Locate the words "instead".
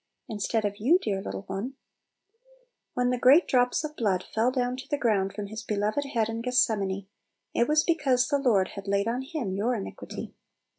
0.27-0.65